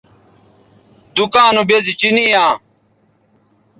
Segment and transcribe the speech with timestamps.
[1.15, 2.51] دکاں نو بیزی چینی یاں